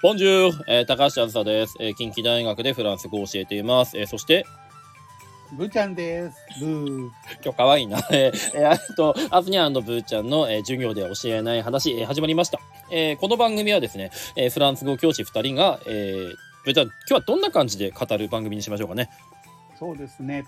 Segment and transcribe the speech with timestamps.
[0.00, 3.98] ボンジュール、えー高橋あずさです、えー近畿大学でフランス語を教えています。
[3.98, 4.46] えーそして、
[5.52, 6.36] ブーちゃんです。
[6.60, 7.10] ブー。
[7.44, 7.98] 今日可愛いな。
[8.12, 12.60] えーえーあと、アズニャンブーちゃんの、えー授業で教えない話、えー始まりました。
[12.92, 16.34] えーこの番組はですね、えーフランス語教師2人が、えー
[16.64, 19.10] ブーちゃん、今日はどんな感じで語る番組にしましょうかね。
[19.78, 20.44] そうですね。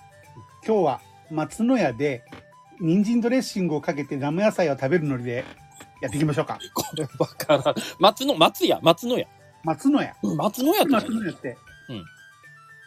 [0.64, 2.23] 今日は松の屋で
[2.79, 5.45] 人参ドレッシングをかけて生野菜を食べるのりで
[6.01, 6.59] やっていきましょうか。
[6.73, 7.75] これわからん。
[7.98, 9.26] 松の、松屋、松の屋。
[9.64, 10.14] 松の屋。
[10.23, 11.57] 松の屋って松何の屋って、
[11.89, 12.05] うん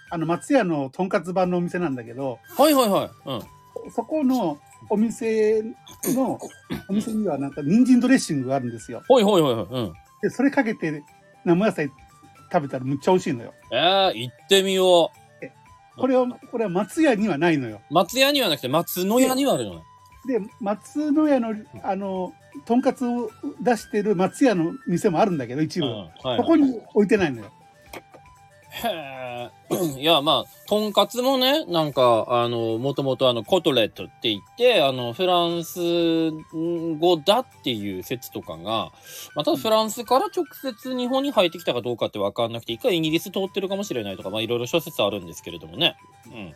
[0.09, 3.29] あの松屋のとんかつ版のお店なんだけど、はいはいはい。
[3.29, 3.91] うん。
[3.91, 4.59] そこの
[4.91, 6.39] お店の
[6.87, 9.01] お店にはなんか人参ドレッシングがあるんですよ。
[9.07, 9.65] ほいほいほいほい。
[9.65, 9.93] うん。
[10.21, 11.03] でそれかけて
[11.45, 11.89] 生野菜
[12.51, 13.53] 食べたらむっちゃ美味しいのよ。
[13.71, 15.11] えー、行ってみよ
[15.97, 17.81] これはこれは松屋にはないのよ。
[17.89, 17.93] う。
[17.93, 19.83] 松屋にはなくて松の屋にはあるのね。
[20.25, 22.33] で松の屋のあの
[22.65, 23.29] とんかつを
[23.61, 25.93] 出してる松屋の店もあるんだけど一部、うん。
[26.23, 27.51] はい、ここに置いてないのよ。
[28.73, 29.23] へえ。
[29.99, 36.31] いや、まあ、とんかつもね、なんか、あの、もともとあの、コトレットって言って、あの、フランス
[36.99, 38.91] 語だっていう説とかが、
[39.35, 45.95] まあ、ただフランスから直接日本に入ってきたかどうかってわかんなくて、一回イギリス通ってるかもしれないとか、まあ、いろいろ諸説あるんですけれどもね。
[46.25, 46.53] うん。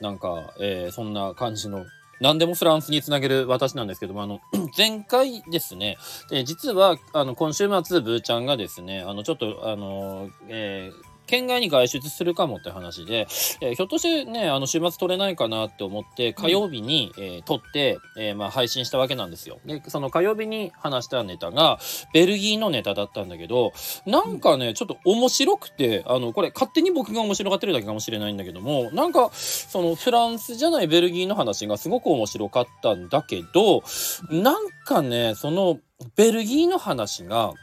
[0.00, 1.86] なんか、えーそんな感じの、
[2.22, 4.40] 何でもフランスにつなげる私なんですけども、あの、
[4.78, 5.98] 前回ですね、
[6.30, 13.26] で実は、あの、今週末、ブーちゃんがですね、あの、ちょっと、あの、えー県外に外出するかもって話で、
[13.62, 19.58] えーひょっとしてね、あの、週末撮れないかなって思って、火曜日に、えー撮って、えーまあ、配信したわけなんですよ。
[19.64, 21.78] で、その火曜日に話したネタが、
[22.12, 23.72] ベルギーのネタだったんだけど、
[24.04, 33.82] なんかね、ちょっと面白くて、あの、これ勝手に僕が面白がってるだけかもしれないんだけども、なんか、そのフランスじゃないベルギーの話がすごく面白かったんだけど、
[34.28, 35.78] なんかね、その
[36.14, 37.54] ベルギーの話が、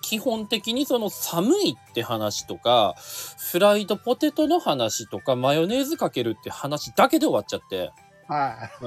[0.00, 2.94] 基本的にその寒いって話とか、
[3.38, 7.90] フライドポテトの話とか、マヨネーズかけるって話だけで終わっちゃって。
[8.30, 8.86] はい。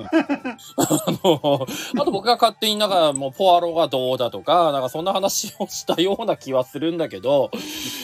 [0.78, 1.68] あの、
[2.02, 7.52] あと僕が勝手になんかもうポアロがどうだとか、なんかそんな話をしたような気はするんだけど、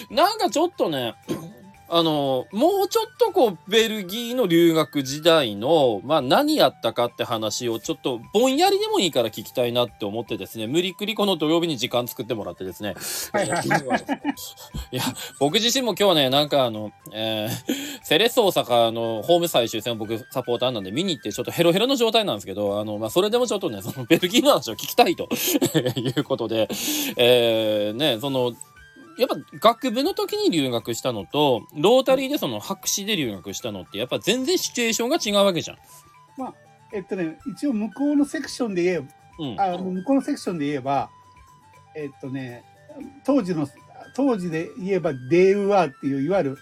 [0.09, 1.15] なんかちょっとね、
[1.91, 12.95] あの、もうちょっとこう、ベルギーの留学時代の、まあ何やったかって話をちょっとぼんやりでもいいから聞きたいなって思ってですね、無理くりこの土曜日に時間作ってもらってですね、
[13.33, 13.41] は
[14.91, 15.03] いや、
[15.39, 25.27] 僕自身も今日ね、なんかあの、えー、セレッソ大阪のホーム最終戦を僕サポーターなんで見に行ってちょっとヘロヘロの状態なんですけど、あの、まあ、それでもちょっとね、そのベルギーの話を聞きたいと
[25.97, 26.67] いうことで、
[27.17, 28.53] えー、ね、その、
[29.19, 35.77] やっぱ学部の時に留学したのと、ロータリーでその博士で留学したのって、やっぱ全然シチュエーションが違うわけじゃん。
[36.91, 39.05] えっとね、一応向こうのセクションで言えば、
[39.39, 39.61] うん。
[39.61, 41.09] あの向こうのセクションで言えば、
[41.95, 42.63] えっとね、
[43.25, 43.67] 当時の、
[44.15, 46.57] 当時で言えばデーウアーっていう、いわゆる、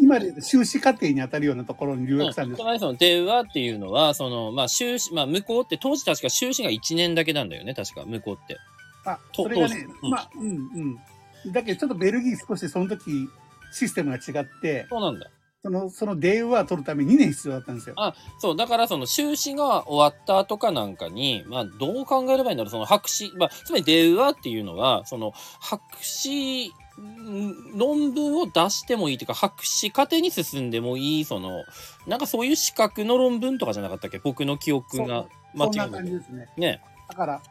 [0.00, 2.64] 今で修士課程に当たるようなところに留学したんですつ。
[2.64, 8.56] まりその、デウアっていうのは、その、まあ、修士、まあ、向こうって、当時確か修士が1年だけなんだよね、確か、向こうって。
[9.04, 10.98] あ、とそれがねまあ、うんうん。
[11.46, 13.28] だけどちょっとベルギー少しその時
[13.72, 15.30] システムが違って、そうなんだ。
[15.62, 17.94] その、そのデーウアー取るために2年必要だったんですよ。
[17.98, 31.64] あそう、だからその修士が終わった後かなんかに、まあどう考えればいいんだろう、その博士、まあつまりデウアっていうのは、その博士ん論文を出してもいいというか、博士課程に進んでもいい、その、
[32.06, 34.18] なんかそういう資格の論文とかじゃなかったっけ？
[34.18, 36.48] 僕の記憶が間そんな違う感じですね。
[36.56, 36.82] ね。
[37.08, 37.42] だから、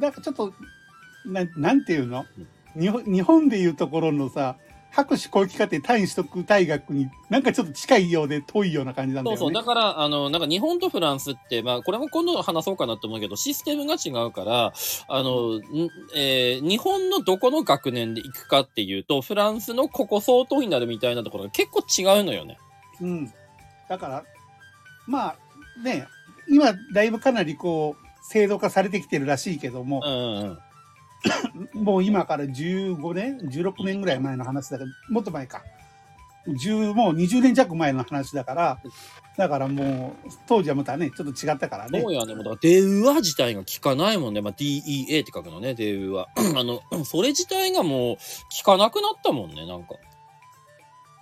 [0.00, 0.52] なんかちょっと、
[1.24, 2.26] ななんていうの？
[2.78, 4.56] 日本日本でいうところのさ、
[4.92, 9.38] 博士後期課程単位取得大学になんかちょっと近いようで遠いような感じなんだよね。
[9.38, 9.54] そうそう。
[9.54, 14.72] だから、あの、なんか日本とフランスって、まあ、これも今度話そうかなと思うけど、システムが違うから、
[15.08, 15.62] あの、ん
[16.14, 22.58] えー日本のどこの学年で行くかっていうと、フランスのここ相当になるみたいなところが結構違うのよね。
[23.00, 23.32] うん。
[23.88, 24.24] だから、
[25.06, 25.36] まあ
[25.82, 26.06] ね、
[26.48, 30.58] 今だいぶかなりこう、制度化されてきてるらしいけどもう、んうんうん。
[31.74, 35.62] もう今から15年 ?16 年ぐらい前の話だけど、もっと前か。
[36.46, 38.78] 10もう20年弱前の話だから、
[39.36, 42.08] だからもう、当時はまたね、ちょっと違ったからねそ。
[42.08, 42.34] うやね。
[42.34, 44.40] もうだから、デウア自体が効かないもんね。
[44.40, 46.26] まあ、DEA って書くのね、デウア。
[46.58, 48.16] あの、 それ自体がもう
[48.64, 49.94] 効かなくなったもんね、なんか。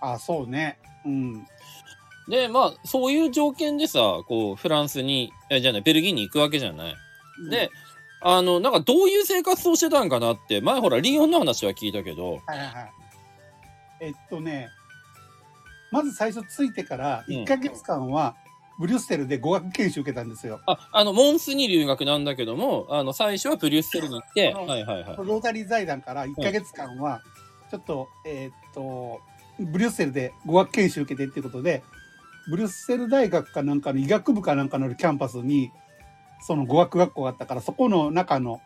[0.01, 0.79] あ、そうね。
[1.05, 1.47] うん。
[2.29, 6.95] で、まあ、そういう条件でさ、こう、フランスに、えじゃあね、ベルギーに行くわけじゃない。
[7.51, 7.71] で、
[8.23, 12.93] あの、なんかどういう生活をしてたんかなって、前ほら、リヨンの話は聞いたけど、はいはいはい。
[14.01, 14.69] えっとね、
[15.91, 18.37] まず最初ついてからうん1ヶ月間は
[18.79, 20.61] ブリュッセルで語学研修受けたんですよ。
[20.67, 25.17] あ、あの、モンスに留学なんだけども、あの、最初はブリュッセルに行って、はいはいはい。
[25.19, 27.21] ロータリー財団から1ヶ月間は、
[27.71, 29.21] ちょっと、えーっと、
[29.59, 31.83] ブリュッセルで語学研修受けてっていうことで、
[32.49, 35.71] ブリュッセル大学かなんかの医学部かなんかのキャンパスに、
[36.41, 38.61] その語学学校があったから、そこの中の、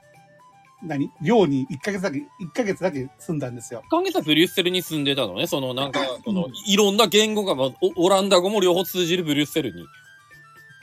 [0.82, 3.82] 何寮に1ヶ月だけ、1ヶ月だけ住んだんですよ。
[3.90, 5.46] 関係さブリュッセルに住んでたのね。
[5.46, 9.86] その、なんか、その、いろんな言語が、まあオオランダ語も両方通じるブリュッセルに。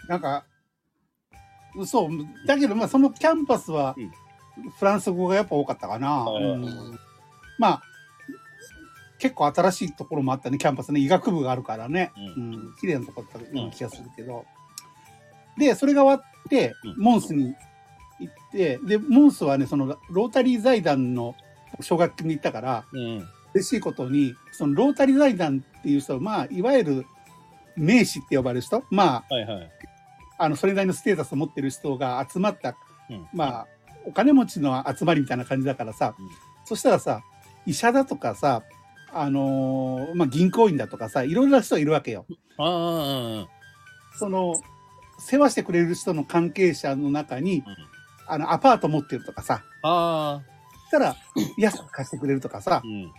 [0.08, 0.46] なんか、
[1.86, 2.10] そう、
[2.48, 6.26] だけど、まあ、そのキャンパスはうん、フランス語がやっぱ多かったかな。
[6.26, 7.00] はいうん
[7.58, 7.82] まあ、
[9.20, 11.00] 結構新しいところもあったね、キャンパスね。
[11.00, 12.12] 医学部があるからね。
[12.38, 14.46] ううん、綺麗なとこだった気がするけど。
[15.62, 17.56] で、それが終わって、うんモンスに
[18.20, 21.36] 行って、で、モンスはね、そのロータリー財団の
[21.80, 23.28] 奨学金に行ったから、うん。
[23.54, 27.06] 嬉しいことに、そのロータリー財団っていう人は、まあ、いわゆる
[27.76, 29.72] 名士って呼ばれる人、まあ、はいはい。
[30.38, 32.76] あの、それなりのステータスを持ってる人が集まった、
[33.10, 33.68] うんまあ、
[34.06, 36.26] お金持ちの集まりみたいな感じだからさ、うん
[36.64, 37.22] そしたらさ、
[37.66, 38.64] 医者だとかさ、
[39.12, 42.26] あのーまあ、銀行員だとかさ、いろいろな人がいるわけよ。
[42.58, 43.48] ああ、うん。
[44.18, 44.56] その、
[45.22, 47.64] 世話してくれる人の関係者の中に、うん
[48.28, 50.42] あの、アパート持ってるとかさ、ああ、
[50.84, 51.16] そしたら、
[51.58, 53.12] 安く貸してくれるとかさう、ん。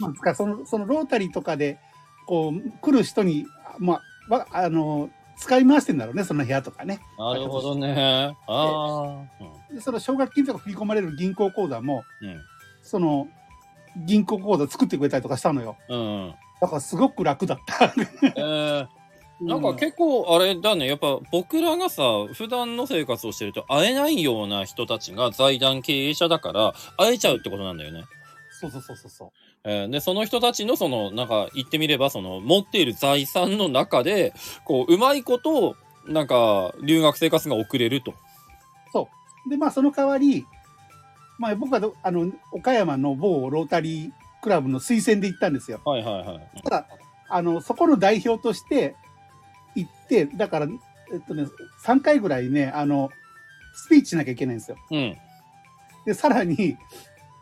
[0.00, 1.78] まあ、つかその、そのロータリーとかで、
[2.26, 3.46] こう、来る人に、
[3.78, 7.00] まあ、わあの、使い回してんだろうね、その部屋とかね。
[7.18, 8.36] なるほどね。
[8.48, 9.74] ああ。
[9.74, 12.40] でその奨学金とか振り込まれる銀行口座も、うん。
[12.82, 13.28] その、
[13.96, 15.76] 銀行口座作ってくれたりとかしたのよ。
[15.88, 16.34] うん。
[16.60, 17.84] だからすごく楽だった。
[17.84, 18.88] えー、
[19.42, 20.86] なんか結構あれだね。
[20.86, 22.02] やっぱ僕らがさ、
[22.32, 28.04] 普段の生活をしてると会えないような人たちが財団経営者だから会えちゃうってことなんだよね。
[28.60, 29.30] そうそうそうそうそう。
[29.64, 34.34] えーで、その人たちのその、なんか言ってみれば、その持っている財産の中で、
[34.64, 38.14] こう、うまいこと、なんか、留学生活が送れると。
[39.48, 40.46] で、まあ、その代わり、
[41.38, 44.10] まあ、僕はど、あの、岡山の某ロータリー
[44.42, 45.80] クラブの推薦で行ったんですよ。
[45.84, 46.62] はいはいはい。
[46.62, 46.86] ただ、
[47.28, 48.94] あの、そこの代表として
[50.12, 50.66] て、だから、
[51.12, 51.46] えっとね、
[51.84, 53.10] 3回ぐらいね、あの、
[53.74, 54.76] スピーチしなきゃいけないんですよ。
[54.90, 55.16] うん。
[56.04, 56.76] で、さらに、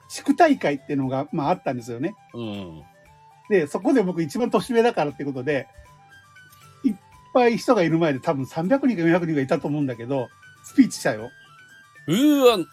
[0.09, 2.15] 地区大会っていうのが、まあ、あったんですよね。
[2.35, 2.83] うん。
[3.49, 5.67] で、そこで僕一番年上だからってことで、
[6.85, 6.95] いっ
[7.35, 10.29] ぱい人がいる前で多分300人か400人がいたと思うんだけど、
[10.65, 11.31] スピーチしたよ。
[12.07, 12.67] うーわ、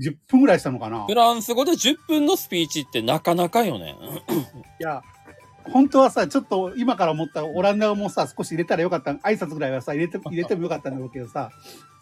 [0.00, 3.94] 10分ぐらいしたのかなフランス語で10分のスピーチってなかなかよね。
[4.80, 5.02] いや、
[5.70, 11.50] 本当はさ、ちょっと今から思ったらオランダ語もさ、少し入れたらよかった、挨拶ぐらいはさ、入れて、 入れてもよかったんだろうけどさ、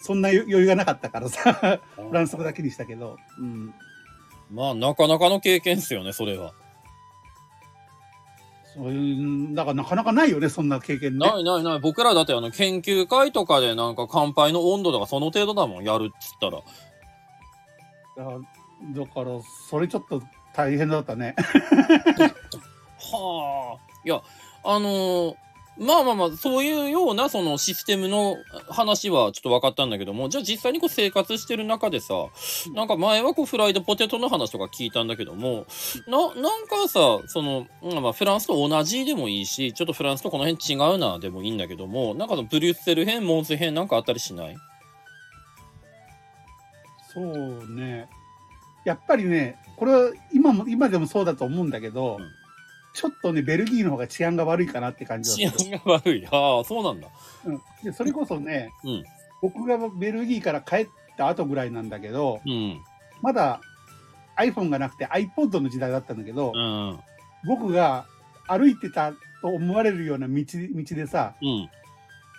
[0.01, 3.75] そんな余裕がなかったからさ、フランス語だけにしたけど、うん。
[4.51, 6.53] まあ、なかなかの経験っすよね、それは。
[8.75, 11.19] そういう、だからなかなかないよね、そんな経験ね。
[11.19, 11.79] ないないない。
[11.81, 16.63] 僕らだってあの、研究会とかでなんか乾杯の温度とかその程度だもん、やるっつったら、
[18.17, 20.23] だからそれちょっと
[20.55, 21.35] 大変だったね。
[24.11, 24.19] はあ。
[24.21, 24.23] いや、
[24.65, 25.35] あのー
[25.77, 28.37] まあまあまあ、そういうようなそのシステムの
[28.71, 32.15] 話はちょっと分かったんだけども、じゃあ実際にこう生活してる中でさ、
[32.77, 35.67] なんか前はこうフライドポテトの話とか聞いたんだけども、
[36.07, 44.57] な、なんかさ、その、まあまあフランスと同じでもいいし、ちょっとフランスとこの辺違うなでもいいんだけども、なんかそのブリュッセル編、モンス編なんかあったりしない？
[47.13, 48.09] そうね。
[48.85, 52.44] やっぱりね、これは今も、今でもそうだと思うんだけど、うん
[52.95, 55.65] ちょっとね、ベルギーの方が治安が悪いかなって感じはする。
[55.65, 56.27] 治安が悪い。
[56.31, 57.09] ああ、そうなんだ。
[57.45, 59.05] うん、でそれこそね、うん
[59.45, 62.81] 僕がベルギーから帰った後ぐらいなんだけど、うん。
[63.21, 63.61] まだ
[64.39, 66.99] iPhone がなくて iPod の時代だったんだけど、うん。
[67.47, 68.07] 僕が
[68.49, 71.69] 歩いてたと思われるような道道でさ、うん。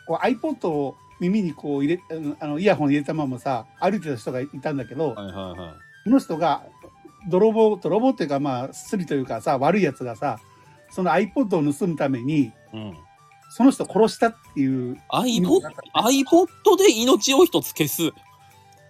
[0.08, 5.74] こう iPod を耳にこう入れ、うんあのイヤホン入れたままさ、歩いてた人がいたんだけど、はいはいはい。
[6.06, 6.64] その人が、
[7.28, 10.40] 泥棒、泥棒っていうかまあ、スリというかさ、悪い奴がさ、
[10.92, 12.94] その iPod を盗むために、うん。
[13.50, 15.62] その人殺したっていう、iPod、
[15.94, 18.12] iPod で命を一つ消す。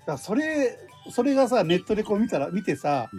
[0.08, 0.77] らそれ、
[1.12, 3.10] それがさ、ネットでこう見たら、見てさ、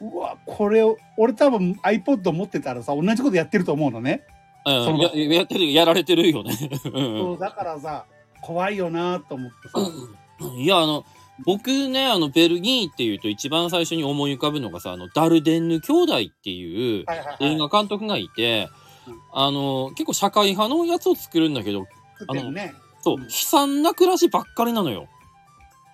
[0.00, 4.24] うわ、これを、俺多分 iPod 持ってたらさ、同じことやってると思うのね。
[4.66, 6.56] うん、そのややってる、やられてるよね。
[6.84, 8.06] うんそうだからさ、
[8.42, 11.04] 怖いよなと思ってさ、うんいや、あの、
[11.44, 17.04] 僕ね、あの、ベルギーっていうと一番最初に思い浮かぶのがさ、あの、ダルデンヌ兄弟っていう
[17.40, 18.68] 映画監督がいて
[19.06, 21.86] うん、あの、結構社会派のやつを作るんだけど、
[22.18, 22.74] 作ってるね。
[23.00, 25.08] そう、うん悲惨な暮らしばっかりなのよ。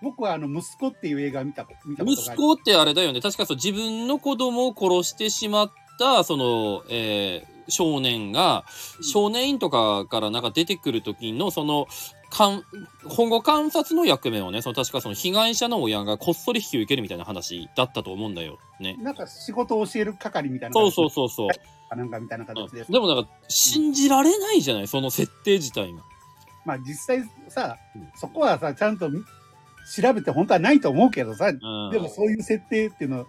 [0.02, 2.34] 僕はあの、息子っていう映画見た、見たことがある。
[2.34, 3.20] 息子ってあれだよね。
[3.20, 8.64] 確かそう、自分の子供を殺してしまった、その、えー少年が、
[9.02, 11.86] 少年院とかからなんか出てくる時の、その、
[12.34, 12.64] かん
[13.04, 18.58] 保護観察の役目をね、その確かその被害者の親がこっそり引き受けるみたいな話だったと思うんだよ。
[18.80, 18.96] ね。
[18.98, 20.74] なんか仕事を教える係みたいな。
[20.74, 21.48] そうそうそうそう。
[21.48, 21.96] う。
[21.96, 22.84] なんかみたいな形で。
[22.84, 26.02] でもなんか、信じられないじゃないその設定自体が。
[26.64, 31.90] まあ実際さうん、そこはさ、ちゃんと調べて本当はないと思うけどさ、うん。
[31.92, 33.26] でもそういう設定っていうの、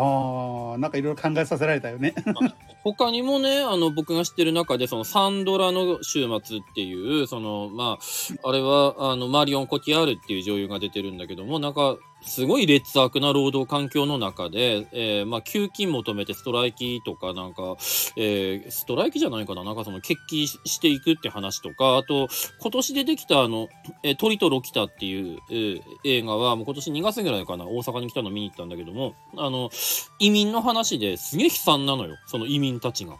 [0.00, 2.14] ああ、なんかいろいろ考えさせられたよね。
[2.84, 17.76] 他にもね、あの、僕が知ってる中で、その、サンドラの週末っていう、その、まあ、あれは、あの、マリオン・コティアールっていう女優が出てるんだけども、なんか、すごい劣悪な労働環境の中で、えーまあ、給金求めてストライキとか、なんか、
[18.16, 19.64] えーストライキじゃないかな。
[19.64, 22.28] なんかその、決起していくって話とか、あと、
[22.60, 23.68] 今年出てきたあの、
[24.02, 29.70] えー鳥とロキタっていう、えー映画は、もう今年2月ぐらいかな、大阪に来たの見に行ったんだけども、あの、
[30.18, 33.16] 移民の話ですげえ悲惨なのよ、その移民たちが。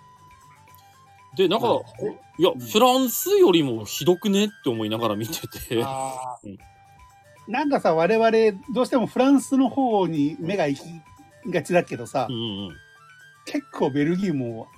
[1.36, 1.80] で、なんか、
[2.38, 5.76] いや、フランスよりもひどくねって思いながら見てて。
[5.76, 6.58] うん
[7.48, 12.38] なんかさ、我々、どうしてもフランスの方に目が行きがちだけどさ、うんう
[12.70, 12.76] ん。
[13.46, 14.68] 結構ベルギーも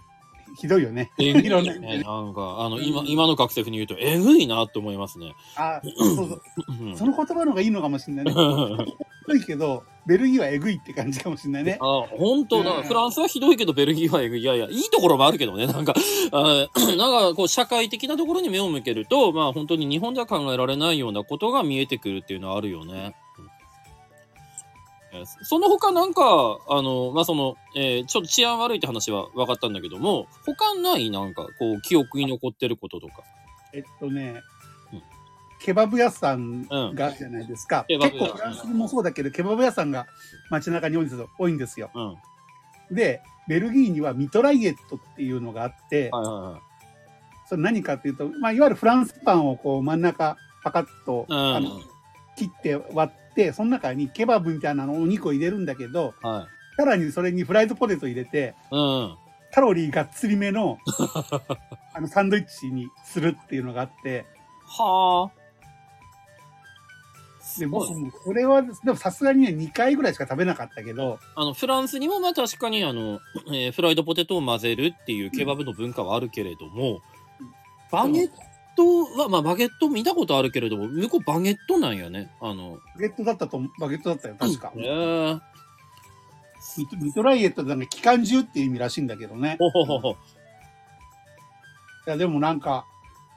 [0.54, 1.11] ひどいよね。
[1.19, 1.99] えぐいいろんな意味ね。
[1.99, 5.35] でなんか、あの、今、今の学生風に言うと、えぐいなって思いますね。
[5.57, 6.42] あそうそう。
[6.69, 8.33] うんその言葉の方がいいのかもしれないね。
[8.33, 8.37] ひ
[9.28, 11.78] どいけど、ベルギーはえぐいって感じかもしれないね。
[11.80, 12.71] あ、本当だ。
[12.78, 14.40] うんフランスはひどいけど、ベルギーはえぐい。
[14.40, 15.66] いやいや、いいところもあるけどね。
[15.66, 15.95] なんか、
[16.33, 23.14] あ なんか、こう、社会的なところに目を向けると、まあ、本当に日本では考えられないようなことが見えてくるっていうのはあるよね。
[25.43, 26.23] その他なんか、
[26.69, 33.25] あの、まあ、その、えーちょっと治安悪いって話は分かったんだけども、他ないなんか、こう、記憶に残ってることとか？
[33.73, 34.40] えっとね
[34.93, 35.02] うん、
[35.61, 37.85] ケバブ屋さんがあるじゃないですか。
[37.88, 40.07] ケバブ屋結構フランスもそうだけど、ケバブ屋さんが
[40.49, 41.29] 街中に多いんですよ。
[41.49, 41.90] んですよ。
[41.95, 42.95] うん。
[42.95, 46.61] で、ベルギーにはミトライエットっていうのがあって、はいはいはい。
[47.49, 51.37] それ何かっていうと、まあ、いわゆるフランスパンをこう真ん中パカッと、うん。
[51.37, 51.81] あの
[52.37, 56.77] 切って割って、その中にケバブみたいなのお肉を入れるんだけど、はい。
[56.77, 59.17] さらにそれにフライドポテト入れて、うん。
[59.53, 60.79] カロリーがっつりめの
[61.93, 64.25] あのサンドイッチにするっていうのがあって、
[64.65, 65.41] はあ。
[67.59, 67.85] で、も
[68.25, 73.19] それは、でもさすがにね、2回ぐらいしか食べなかったけど、あの、フランスにもまあ確かにあの、
[73.49, 77.01] えーフライドポテトを混ぜるっていうケバブの文化はあるけれども、
[77.91, 78.31] バゲッ
[78.77, 82.31] トは、まあバゲット見たことあるけれども、向こうバゲットなんやね。
[82.41, 84.73] あの、バゲットだったとバゲットだったよ、確か。
[84.77, 85.41] へえ
[86.77, 89.57] ミトミトライエットってなんか機関銃っていう意味らしいんだけどね。
[89.59, 90.11] ほほほほ。
[90.11, 90.15] い
[92.07, 92.87] や、でもなんか、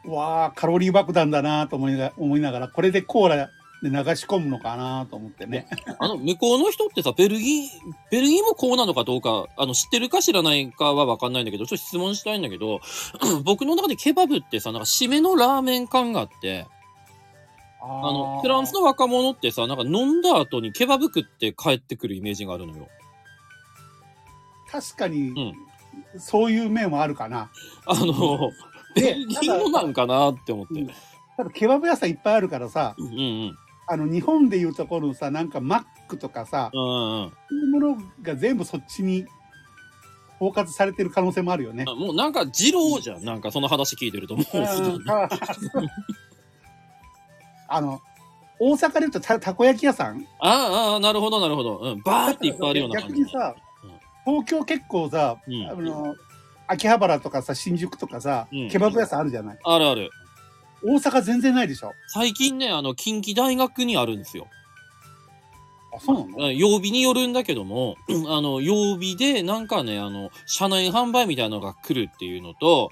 [0.05, 3.49] うわあカロリー爆弾だなと思いな思いながら、これでコーラ
[3.83, 5.67] で流し込むのかなと思ってね。
[5.99, 7.67] あの、向こうの人ってさ、ベルギー、
[8.09, 12.79] ベルギーもこうなのかどうか、あの、知ってるか知らないかはわかんないんだけど、ちょっと質問したいんだけど、
[13.43, 16.65] 僕の中でケバブってさ、なんか締めのラーメン感があって、
[17.81, 22.87] ああの、フランスの若者ってさ、なんか飲んだ後にケバブ食って帰ってくるイメージがあるのよ。
[24.71, 25.53] 確かに、ん
[26.17, 27.51] そういう面もあるかな。
[27.85, 28.49] あの、
[28.95, 30.79] ベでルギーもなんかなって思って。
[30.79, 30.91] うん
[31.35, 33.57] ただケバブ屋さんいっぱいあるからさ、うんうん。
[33.87, 37.29] あの、日本でいうところのさ、なんかマックとかさ、うんうん。
[37.49, 39.25] そういうものが全部そっちに
[40.39, 41.85] 包括されてる可能性もあるよね。
[41.87, 43.23] あもうなんか二郎じゃん。
[43.23, 44.57] なんかその話聞いてると思う。
[44.57, 45.29] うんあ
[47.69, 47.99] あの、
[48.59, 50.25] 大阪で言うとたたこ焼き屋さん？
[50.39, 51.77] ああ、なるほどなるほど。
[51.79, 52.01] うん。
[52.01, 53.21] バーっていっぱいあるような感じ。
[53.21, 53.55] 逆にさ、
[54.25, 56.15] 東京結構さ、うんあの、
[56.67, 59.57] 秋葉原とかさ、新宿とかさ、うんケバブ屋さんあるじゃない？
[59.63, 60.09] あるある。
[60.83, 61.95] 大阪全然ないでしょ。
[62.07, 64.47] 最近ね、あの、近畿大学にあるんですよ。
[65.95, 66.47] あ、そうなの？
[66.47, 67.95] うん曜日によるんだけども、
[68.27, 72.89] あの、曜日でなんかね、あの、車内販売みたいなのが来るっていうのと、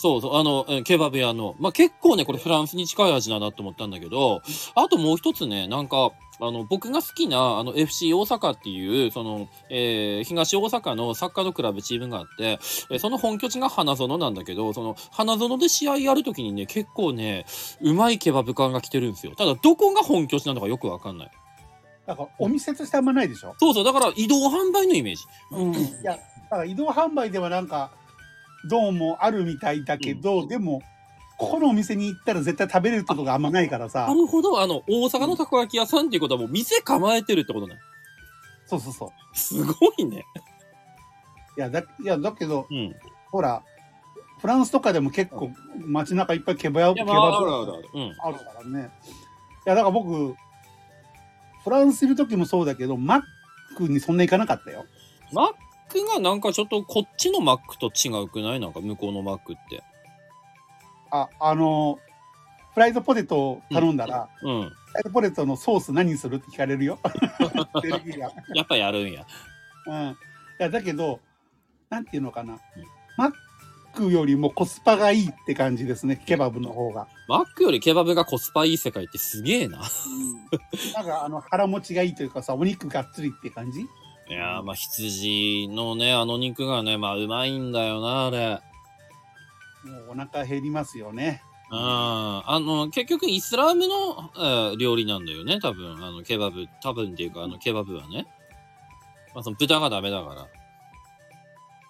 [0.00, 1.56] そうそう、あの、うんケバブ屋の。
[1.58, 4.42] まあ、結構ね、これフランスに近い味だなと思ったんだけど、
[4.76, 12.60] あともう一つね、なんか、あの、僕が好きな、あの、FC 大阪っていう、その、えー東大阪のサッカーのクラブチームがあって、
[12.92, 17.44] えーその本拠地が花園なんだけど、その、花園で試合やるときにね、結構ね、
[17.80, 19.34] うまいケバブ感が来てるんですよ。
[19.36, 21.30] ただ、どこが本拠地なのかよくわかんない。
[22.08, 23.54] だからお店としてあんまないでしょ？
[23.60, 25.24] そうそう、だから移動販売のイメージ。
[25.52, 25.74] うん。
[25.74, 27.90] いや、だから移動販売ではなんか、
[28.68, 30.80] どうもあるみたいだけど、でも、
[31.36, 34.14] ここのお店に行ったら絶対食べれることがあんまないからさな。
[34.14, 34.60] るほど。
[34.60, 37.76] あの、大阪のたこ焼き屋さんっていうことはもう店構えてるってことね。
[38.66, 39.38] そうそうそう。
[39.38, 40.24] すごいね。
[41.58, 42.76] いや、だ、いや、だけど、うん。
[42.76, 42.94] い
[43.30, 43.62] ほら、
[44.40, 45.50] フランスとかでも結構
[45.84, 48.12] 街中いっぱいケバブ、ケや、バまあ、あブ。
[48.22, 48.90] あるからね。
[49.66, 50.34] いや、だから僕、
[51.68, 53.22] フランスいる時もそうだけど、マッ
[53.76, 54.86] クにそんな行かなかったよ。
[55.32, 55.52] マッ
[55.88, 58.60] クがなんかちょっとこっちのマックと違うくない？
[58.60, 59.82] なんか向こうのマックって。
[61.10, 61.98] あ、あの、
[62.74, 64.62] フライドポテトを頼んだら、うん。
[64.62, 66.98] フライドポテトのソース何にするって聞かれるよ。
[68.54, 69.26] やっぱやるんや。
[69.86, 70.10] うん。
[70.10, 70.16] い
[70.58, 71.20] や、だけど、
[71.90, 72.58] なんていうのかな。
[73.16, 73.32] マッ
[73.94, 77.08] クよりもコスパがいいって感じですね、ケバブの方が。
[77.28, 79.82] マックよりケバブがコスパいい世界ってすげえな。
[80.94, 83.82] なんか、あの、腹持ちがいいというかさ、お肉がっつりって感じ？
[83.82, 83.86] い
[84.32, 88.60] やー、まあ羊のね、あの肉がね、まあうまいんだよな、あれ。
[89.84, 91.42] もうお腹減りますよね。
[91.70, 91.78] うん。
[91.78, 96.02] あの、結局イスラムの、えー料理なんだよね、多分。
[96.02, 98.26] あの、ケバブ、多分っていうか、あの、ケバブはね。
[99.34, 100.46] まあその豚がダメだから。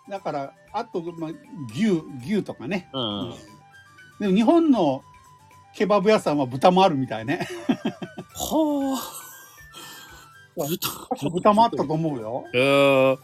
[0.08, 1.30] だから、あと、まあ、
[1.70, 2.88] 牛、牛とかね。
[2.92, 3.34] うん、うん。
[4.18, 5.04] でも日本の
[5.78, 7.46] ケバブ屋さんは豚もあるみたいね。
[8.34, 9.00] は
[10.56, 10.66] あ。
[10.66, 11.30] 豚。
[11.30, 12.44] 豚もあったと思うよ。
[12.52, 13.18] えー、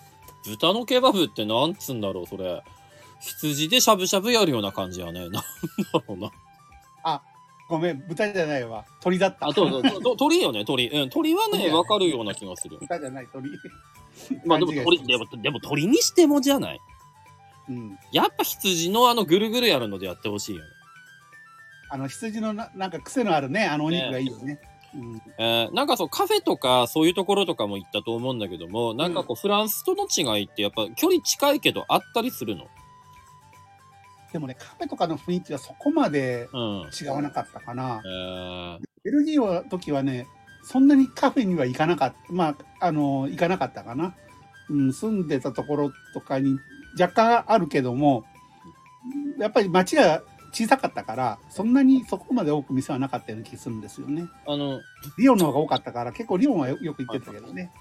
[0.46, 2.62] 豚のケバブってなんつうんだろう、それ。
[3.20, 5.20] 羊でしゃぶしゃぶやるような感じやね。
[5.28, 5.42] なんだ
[6.06, 6.30] ろうな。
[7.68, 8.84] ごめん、豚じゃないわ。
[9.00, 9.49] 鳥だった。
[9.49, 10.88] あ、そうそうとと鳥よね、鳥。
[10.88, 12.78] うん、鳥はね、わかるような気がする。
[12.78, 13.50] 豚じゃない鳥。
[14.46, 16.80] まあでも鳥、でも、でも鳥にしてもじゃない。
[17.68, 17.99] うん。
[18.12, 20.68] やっぱ羊のあのぐるぐるやるのでやってほしいよね。
[21.94, 24.58] あの、羊のななんか癖のあるね、あのお肉がいいよね。
[24.92, 25.22] うん。
[25.38, 32.66] えーなんかそうカフェとかそういうところとかも行ったと思うんだけども、なんかこうフランスとの違いってやっぱ距離近いけどあったりするの？
[34.32, 36.90] でもね、カフェとかの雰囲気はそこまでうん。
[37.00, 38.08] 違わなかったかなえ。
[38.08, 40.26] ーベルギーの時はね、
[40.64, 42.32] そんなにカフェには行かなかった。
[42.32, 44.16] まあ、あの、行かなかったかな。
[44.68, 46.58] うん、住んでたところとかに
[46.98, 48.24] 若干あるけども、
[49.38, 50.22] やっぱり街が
[50.54, 54.28] 小さかったから、そんなにそこまで多く店はなかったような気がするんですよね。
[54.46, 54.80] あの、
[55.18, 57.73] リオンの方が多かったから、結構リオンはよよく行ってたけどね。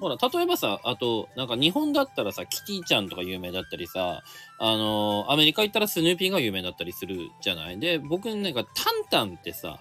[0.00, 4.22] ほら、例えばさ、あと、なんか日本だったらさ、キティちゃんとか有名だったりさ、
[4.58, 7.78] あのアメリカ行ったらスヌーピーが有名だったりするじゃない？
[7.78, 9.80] で、僕なんかタンタンってさ、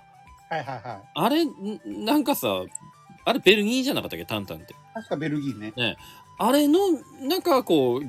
[0.50, 1.02] はいはいはい。
[1.14, 1.56] あれ、ん
[2.06, 2.48] なんかさ、
[3.26, 4.74] あれベルギーじゃなかったっけ、タンタンって。
[4.94, 5.98] 確かベルギーね。
[6.40, 6.80] あれの、
[7.22, 8.02] なんかこう、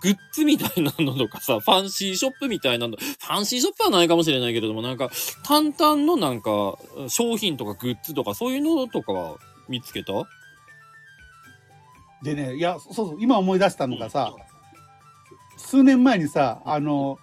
[0.00, 5.10] グッズみたいなのとかさ、 ファンシーショップみたいなの、ファンシーショップはないかもしれないけれども、なんか、
[5.44, 6.78] 淡々のなんか、
[7.08, 9.36] 商品とかグッズとか、そういうのとかは
[9.68, 10.12] 見つけた？
[12.22, 14.34] でね、いや、そうそう、今思い出したのがさ、
[15.56, 17.18] 数年前にさ、あの、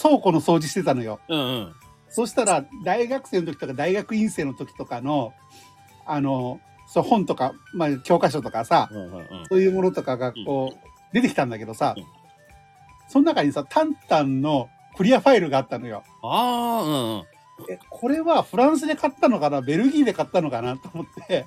[0.00, 1.20] 倉庫の掃除してたのよ。
[1.28, 1.74] うんうん。
[2.08, 5.32] そしたら、大学生の時とか大学院生の時とかの、
[6.06, 9.26] あの、そう本とか、まあ、教科書とかさ、うんうんうん。
[9.50, 12.04] そういうものとかがこう、出てきたんだけどさうん、
[13.08, 16.02] その中にさ、タンタンのクリアファイルがあったのよ。
[16.22, 17.24] ああ、うんうん。
[17.70, 19.60] え、これはフランスで買ったのかな？
[19.60, 20.76] ベルギーで買ったのかな？
[20.76, 21.46] と思って。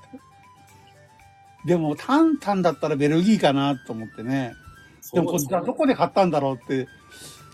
[1.65, 3.75] でも、タンタンだったらベルギーかな？
[3.75, 4.53] と思ってね。
[5.13, 6.87] でもこれ、じゃあどこで買ったんだろうって、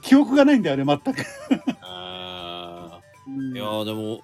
[0.02, 1.26] 記憶がないんだよね、全く。
[1.82, 4.22] あうんーいやーでも、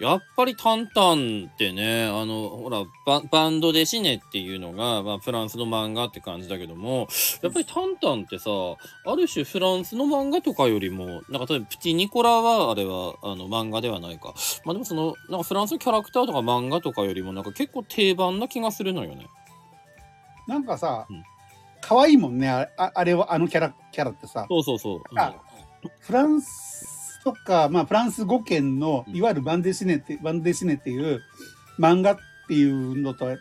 [0.00, 7.06] やっぱりタンタンってね、あの、ほら、ババンドデシネっていうのが、まあ、フランスの漫画って感じだけども、
[7.42, 8.50] やっぱりタンタンってさ、
[9.04, 14.32] ある種フランスの漫画とかよりも、なんか例えばプティニコラはあれは、あの、漫画ではないか。
[14.64, 19.26] まあでもその、なんかフランスのキャラクターとか漫画とかよりも、なんか結構定番な気がするのよね。
[20.48, 21.22] なんかさうん、
[21.82, 24.46] 可愛いもんね、あれは、あのキャラ、キャラってさ。
[24.48, 25.02] そうそうそう。
[25.10, 25.34] うんあ
[26.00, 31.22] フランスとか、まあ、フランス語圏の、うんいわゆるバンデシネって、バンデシネっていう
[31.78, 32.16] 漫画っ
[32.48, 33.36] ていうのと、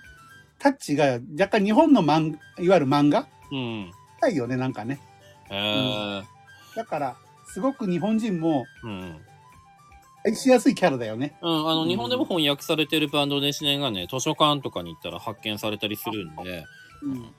[0.60, 3.28] タッチが若干日本の漫いわゆる漫画？
[3.52, 3.92] うん。
[4.20, 5.00] 近いよね、なんかね。
[5.50, 6.24] へえ。
[6.76, 9.20] だから、すごく日本人もうん。
[10.26, 11.38] 愛しやすいキャラだよね。
[11.42, 16.65] うん、あの、うん日本でも翻訳されてるバンドデシネがね、図書館とかに行ったら発見されたりするんで、
[17.04, 17.34] うん。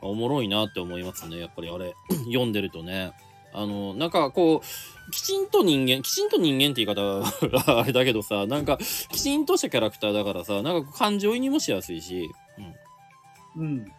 [0.00, 1.38] おもろいなって思いますね。
[1.38, 1.94] やっぱりあれ、
[2.26, 3.12] 読んでるとね。
[3.56, 7.32] あの、なんかこう、きちんと人間、きちんと人間って言い方は
[7.80, 12.28] あれだけどさ、なんか、きちんとしたキャラクターだからさ、なんか感情移入もしやすいし、
[13.56, 13.62] うん。
[13.62, 13.92] うん。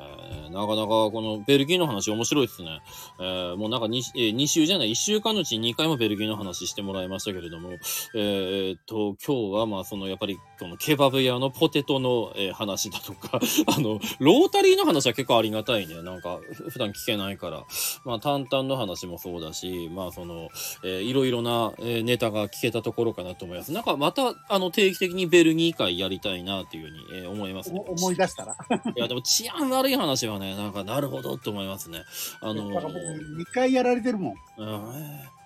[0.00, 2.80] えーなかなかこのベルギーの話面白いですね。
[3.20, 7.74] えーもうなんか 2, えー2週じゃない、1週間のうちに2回もベルギーの話してもらいましたけれども、
[8.14, 13.40] えーっと、今日はまあそのやっぱりこのケバブ屋のポテトの、えー話だとか、
[13.74, 16.02] あの、ロータリーの話は結構ありがたいね。
[16.02, 17.64] なんかふ普段聞けないから。
[18.04, 20.50] まあ淡々の話もそうだし、まあその、
[20.84, 23.72] えーいろいろな、えーネタが聞けたところかなと思います。
[23.72, 27.80] なんかまたあの定期的にベルギー会やりたいなっていうふうに、えー思いますね。
[27.86, 28.56] お思い出したら。
[28.94, 32.02] いや、でも治安悪い話はね、なんかなるほどって思いますね。
[32.42, 34.34] あのだから僕、2回やられてるもん。
[34.58, 34.90] うん、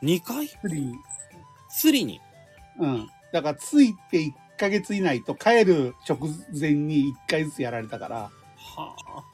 [0.03, 0.49] 2回？
[1.69, 2.21] スリに。
[2.81, 3.09] うん。
[3.33, 6.19] だから、ついて1ヶ月以内と帰る直
[6.59, 8.31] 前に1回ずつやられたから、は
[9.07, 9.25] あ。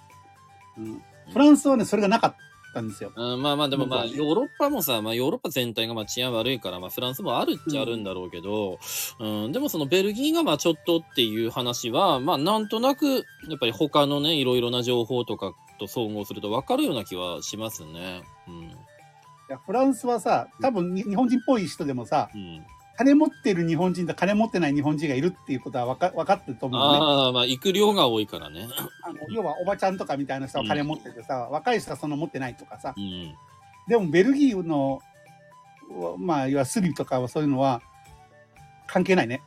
[0.78, 1.02] うん。
[1.32, 2.36] フランスはね、それがなかっ
[2.74, 3.12] たんですよ。
[3.14, 8.78] うん、まあまあでもまあヨーロッパもさ、まあヨーロッパ全体がまあ治安悪いから、まあフランスもあるっちゃあるんだろうけど、
[9.18, 13.20] うん、でもそのベルギーがまあちょっとっていう話は、まあなんとなく、や
[13.56, 18.22] っぱり他のね、いろいろな情報とかと総合すると分かるような気はしますね。
[18.48, 18.54] うん。
[18.64, 22.64] いやフランスはさ、多分に日本人っぽい人でもさ、うん、
[23.00, 26.98] 金持ってる日本人と金持ってない日本人がいるっていうことは分か分かってると思うね。
[27.00, 28.68] ああ、まあ行く量が多いからね。
[29.02, 32.92] あの要はおばちゃんとかみたいな人は金持っててさ、若い人はその持ってないとかさ。
[32.94, 33.34] うん。
[33.88, 35.00] でもベルギーの、
[36.18, 37.80] まあ、いわゆるスリとかはそういうのは
[38.86, 39.40] 関係ないね。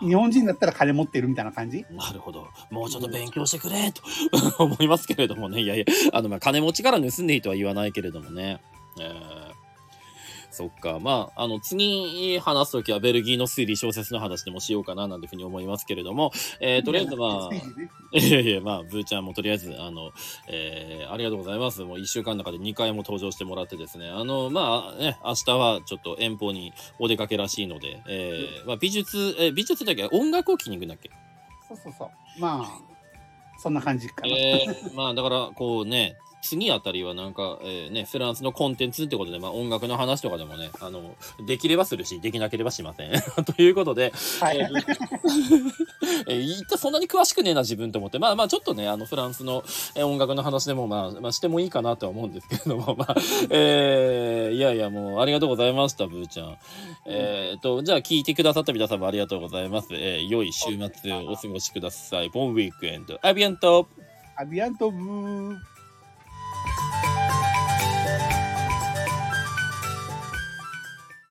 [0.00, 1.86] 日本人だったら金持ってるみたいな感じ？
[1.92, 2.48] なるほど。
[2.72, 4.02] もうちょっと勉強してくれ、と
[4.64, 5.60] 思いますけれどもね。
[5.60, 8.60] いやいや、あの、まあ、金持ちから盗んでいいとは言わないけれどもね。
[9.00, 9.51] えー
[10.54, 10.98] そっか。
[11.00, 20.10] まあ、あの、次話すときはベルギーの推理小説の話でもしようかな、なんていうふうに思いますけれども、えーとりあえずまあ、いやいや、まあ、ブーちゃんもとりあえず、あの、
[20.48, 21.82] えーありがとうございます。
[21.82, 30.06] もう一週間の中で2回も登場してもらってですね、あの、まあね、明日はちょっと遠方にお出かけらしいので、えーまあ、美術、えー美術だっけ？
[30.12, 31.10] 音楽を聴きに行くんだっけ？
[31.66, 32.40] そうそうそう。
[32.40, 34.28] まあ、そんな感じかな。
[34.28, 41.14] えー、まあだからこうね次あたりはなんか、えーね、フランスのコンテンツってことで、まあ音楽の話とかでもね、あの、
[41.46, 43.12] できればするし、できなければしません。
[43.56, 44.82] ということで、はいえー
[46.28, 49.62] えー言ったそんなに詳しくねえな自分と思って、まあまあちょっとね、あのフランスの
[49.94, 53.14] えー音楽の話でもまあ、まあしてもいいかなとは思うんですけれども、まあ、
[53.50, 56.58] えーいやいやもうありがとうございました、ブーちゃん。
[57.06, 59.88] えー、と、じゃあ聞いてくださった皆様ありがとうございます。
[59.92, 62.30] えー良い週末をお過ごしください。
[62.30, 63.18] ボンウィークエンド。
[63.22, 63.86] アビアント
[64.36, 65.71] アビアントブー。